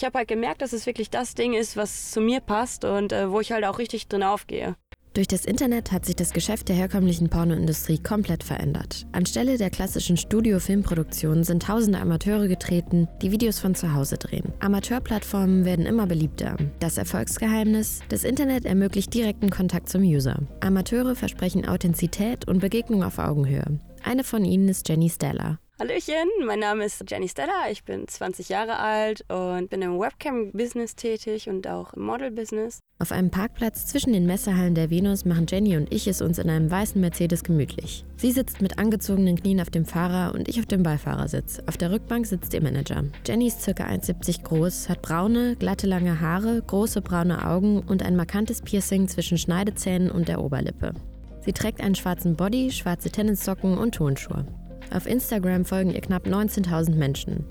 [0.00, 3.12] ich habe halt gemerkt, dass es wirklich das Ding ist, was zu mir passt und
[3.12, 4.76] äh, wo ich halt auch richtig drin aufgehe.
[5.12, 9.06] Durch das Internet hat sich das Geschäft der herkömmlichen Pornoindustrie komplett verändert.
[9.12, 14.54] Anstelle der klassischen Studio-Filmproduktionen sind tausende Amateure getreten, die Videos von zu Hause drehen.
[14.60, 16.56] Amateurplattformen werden immer beliebter.
[16.78, 18.00] Das Erfolgsgeheimnis?
[18.08, 20.38] Das Internet ermöglicht direkten Kontakt zum User.
[20.60, 23.80] Amateure versprechen Authentizität und Begegnung auf Augenhöhe.
[24.02, 25.58] Eine von ihnen ist Jenny Stella.
[25.80, 30.94] Hallöchen, mein Name ist Jenny Stella, ich bin 20 Jahre alt und bin im Webcam-Business
[30.94, 32.80] tätig und auch im Model-Business.
[32.98, 36.50] Auf einem Parkplatz zwischen den Messehallen der Venus machen Jenny und ich es uns in
[36.50, 38.04] einem weißen Mercedes gemütlich.
[38.18, 41.62] Sie sitzt mit angezogenen Knien auf dem Fahrer und ich auf dem Beifahrersitz.
[41.66, 43.04] Auf der Rückbank sitzt ihr Manager.
[43.26, 43.70] Jenny ist ca.
[43.82, 49.38] 1,70 groß, hat braune, glatte lange Haare, große braune Augen und ein markantes Piercing zwischen
[49.38, 50.92] Schneidezähnen und der Oberlippe.
[51.40, 54.44] Sie trägt einen schwarzen Body, schwarze Tennissocken und Tonschuhe.
[54.92, 57.46] Auf Instagram folgen ihr knapp 19.000 Menschen.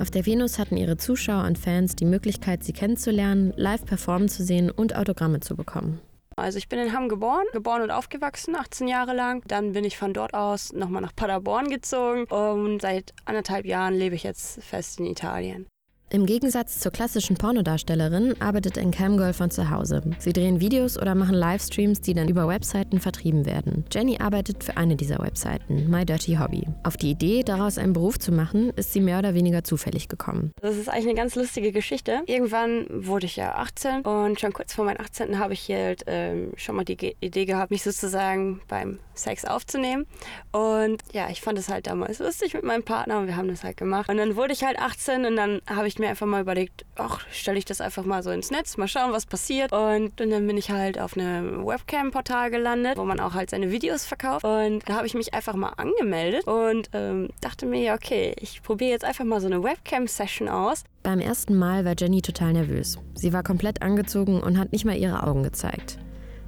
[0.00, 4.42] Auf der Venus hatten ihre Zuschauer und Fans die Möglichkeit, sie kennenzulernen, live performen zu
[4.42, 6.00] sehen und Autogramme zu bekommen.
[6.34, 9.42] Also ich bin in Hamm geboren, geboren und aufgewachsen, 18 Jahre lang.
[9.46, 14.14] Dann bin ich von dort aus nochmal nach Paderborn gezogen und seit anderthalb Jahren lebe
[14.14, 15.66] ich jetzt fest in Italien.
[16.12, 20.02] Im Gegensatz zur klassischen Pornodarstellerin arbeitet ein Camgirl von zu Hause.
[20.18, 23.86] Sie drehen Videos oder machen Livestreams, die dann über Webseiten vertrieben werden.
[23.90, 26.68] Jenny arbeitet für eine dieser Webseiten, My Dirty Hobby.
[26.82, 30.52] Auf die Idee, daraus einen Beruf zu machen, ist sie mehr oder weniger zufällig gekommen.
[30.60, 32.20] Das ist eigentlich eine ganz lustige Geschichte.
[32.26, 35.38] Irgendwann wurde ich ja 18 und schon kurz vor meinem 18.
[35.38, 40.06] habe ich halt ähm, schon mal die Ge Idee gehabt, mich sozusagen beim Sex aufzunehmen.
[40.50, 43.64] Und ja, ich fand es halt damals lustig mit meinem Partner und wir haben das
[43.64, 44.10] halt gemacht.
[44.10, 47.20] Und dann wurde ich halt 18 und dann habe ich mir einfach mal überlegt, ach,
[47.30, 49.72] stelle ich das einfach mal so ins Netz, mal schauen, was passiert.
[49.72, 53.70] Und, und dann bin ich halt auf einem Webcam-Portal gelandet, wo man auch halt seine
[53.70, 54.44] Videos verkauft.
[54.44, 58.62] Und da habe ich mich einfach mal angemeldet und ähm, dachte mir, ja, okay, ich
[58.62, 60.84] probiere jetzt einfach mal so eine Webcam-Session aus.
[61.02, 62.98] Beim ersten Mal war Jenny total nervös.
[63.14, 65.98] Sie war komplett angezogen und hat nicht mal ihre Augen gezeigt.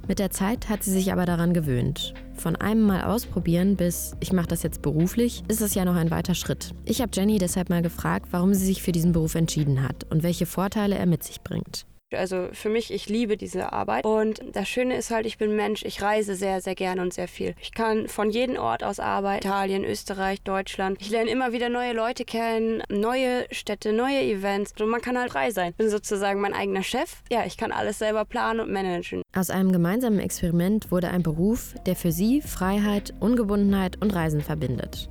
[0.07, 2.13] Mit der Zeit hat sie sich aber daran gewöhnt.
[2.35, 6.11] Von einem Mal ausprobieren bis ich mache das jetzt beruflich, ist es ja noch ein
[6.11, 6.73] weiter Schritt.
[6.85, 10.21] Ich habe Jenny deshalb mal gefragt, warum sie sich für diesen Beruf entschieden hat und
[10.23, 11.85] welche Vorteile er mit sich bringt.
[12.13, 14.05] Also für mich, ich liebe diese Arbeit.
[14.05, 17.27] Und das Schöne ist halt, ich bin Mensch, ich reise sehr, sehr gerne und sehr
[17.27, 17.55] viel.
[17.61, 19.47] Ich kann von jedem Ort aus arbeiten.
[19.47, 20.97] Italien, Österreich, Deutschland.
[21.01, 24.73] Ich lerne immer wieder neue Leute kennen, neue Städte, neue Events.
[24.79, 25.71] Und man kann halt frei sein.
[25.71, 27.23] Ich bin sozusagen mein eigener Chef.
[27.31, 29.21] Ja, ich kann alles selber planen und managen.
[29.35, 35.09] Aus einem gemeinsamen Experiment wurde ein Beruf, der für sie Freiheit, Ungebundenheit und Reisen verbindet.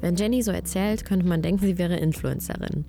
[0.00, 2.84] Wenn Jenny so erzählt, könnte man denken, sie wäre Influencerin.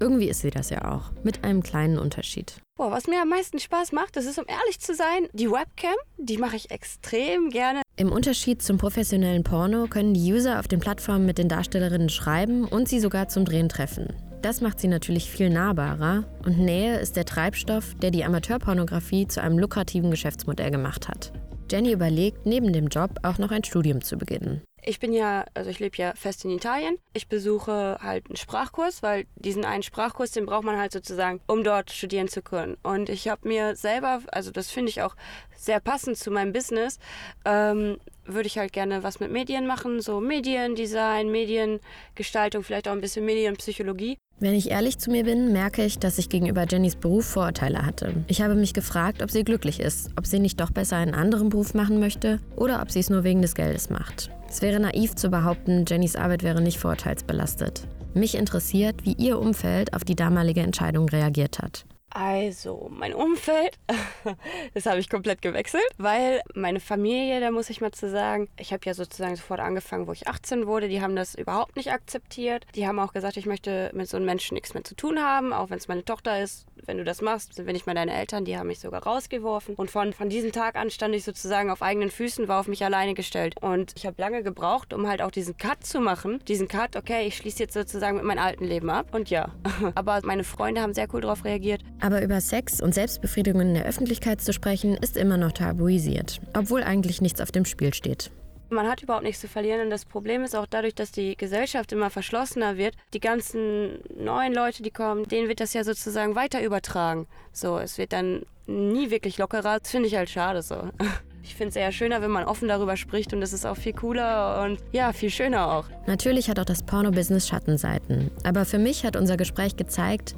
[0.00, 2.60] Irgendwie ist sie das ja auch, mit einem kleinen Unterschied.
[2.78, 5.96] Boah, was mir am meisten Spaß macht, das ist, um ehrlich zu sein, die Webcam.
[6.16, 7.82] Die mache ich extrem gerne.
[7.96, 12.66] Im Unterschied zum professionellen Porno können die User auf den Plattformen mit den Darstellerinnen schreiben
[12.66, 14.14] und sie sogar zum Drehen treffen.
[14.42, 19.42] Das macht sie natürlich viel nahbarer und Nähe ist der Treibstoff, der die Amateurpornografie zu
[19.42, 21.32] einem lukrativen Geschäftsmodell gemacht hat.
[21.68, 24.62] Jenny überlegt, neben dem Job auch noch ein Studium zu beginnen.
[24.82, 26.98] Ich bin ja, also ich lebe ja fest in Italien.
[27.12, 31.64] Ich besuche halt einen Sprachkurs, weil diesen einen Sprachkurs, den braucht man halt sozusagen, um
[31.64, 32.76] dort studieren zu können.
[32.82, 35.14] Und ich habe mir selber, also das finde ich auch
[35.56, 36.98] sehr passend zu meinem Business,
[37.44, 43.00] ähm, würde ich halt gerne was mit Medien machen, so Mediendesign, Mediengestaltung, vielleicht auch ein
[43.00, 44.18] bisschen Medienpsychologie.
[44.40, 48.12] Wenn ich ehrlich zu mir bin, merke ich, dass ich gegenüber Jennys Beruf Vorurteile hatte.
[48.28, 51.48] Ich habe mich gefragt, ob sie glücklich ist, ob sie nicht doch besser einen anderen
[51.48, 54.30] Beruf machen möchte oder ob sie es nur wegen des Geldes macht.
[54.48, 57.88] Es wäre naiv zu behaupten, Jennys Arbeit wäre nicht vorurteilsbelastet.
[58.14, 61.84] Mich interessiert, wie ihr Umfeld auf die damalige Entscheidung reagiert hat.
[62.20, 63.78] Also, mein Umfeld,
[64.74, 68.72] das habe ich komplett gewechselt, weil meine Familie, da muss ich mal zu sagen, ich
[68.72, 72.66] habe ja sozusagen sofort angefangen, wo ich 18 wurde, die haben das überhaupt nicht akzeptiert.
[72.74, 75.52] Die haben auch gesagt, ich möchte mit so einem Menschen nichts mehr zu tun haben,
[75.52, 76.66] auch wenn es meine Tochter ist.
[76.86, 79.76] Wenn du das machst, sind wir nicht mal deine Eltern, die haben mich sogar rausgeworfen.
[79.76, 82.84] Und von, von diesem Tag an stand ich sozusagen auf eigenen Füßen, war auf mich
[82.84, 83.54] alleine gestellt.
[83.60, 86.40] Und ich habe lange gebraucht, um halt auch diesen Cut zu machen.
[86.48, 89.14] Diesen Cut, okay, ich schließe jetzt sozusagen mit meinem alten Leben ab.
[89.14, 89.52] Und ja,
[89.94, 91.82] aber meine Freunde haben sehr cool darauf reagiert.
[92.08, 96.82] Aber über Sex und Selbstbefriedigung in der Öffentlichkeit zu sprechen, ist immer noch tabuisiert, obwohl
[96.82, 98.30] eigentlich nichts auf dem Spiel steht.
[98.70, 101.92] Man hat überhaupt nichts zu verlieren und das Problem ist auch dadurch, dass die Gesellschaft
[101.92, 106.62] immer verschlossener wird, die ganzen neuen Leute, die kommen, denen wird das ja sozusagen weiter
[106.64, 107.26] übertragen.
[107.52, 109.78] So, es wird dann nie wirklich lockerer.
[109.78, 110.88] Das finde ich halt schade so.
[111.42, 113.94] Ich finde es eher schöner, wenn man offen darüber spricht und es ist auch viel
[113.94, 115.86] cooler und ja, viel schöner auch.
[116.06, 118.30] Natürlich hat auch das Porno-Business Schattenseiten.
[118.44, 120.34] Aber für mich hat unser Gespräch gezeigt,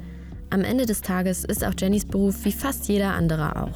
[0.51, 3.69] am Ende des Tages ist auch Jennys Beruf wie fast jeder andere auch.